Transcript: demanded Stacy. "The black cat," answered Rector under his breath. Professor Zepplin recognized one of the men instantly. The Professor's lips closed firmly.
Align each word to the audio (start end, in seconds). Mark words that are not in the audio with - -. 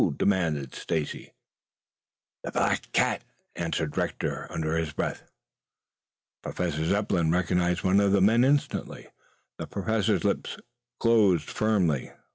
demanded 0.17 0.73
Stacy. 0.73 1.31
"The 2.43 2.51
black 2.51 2.91
cat," 2.91 3.21
answered 3.55 3.95
Rector 3.95 4.47
under 4.51 4.75
his 4.75 4.93
breath. 4.93 5.29
Professor 6.41 6.83
Zepplin 6.85 7.31
recognized 7.31 7.83
one 7.83 7.99
of 7.99 8.11
the 8.11 8.19
men 8.19 8.43
instantly. 8.43 9.09
The 9.59 9.67
Professor's 9.67 10.23
lips 10.23 10.57
closed 10.99 11.47
firmly. 11.51 12.13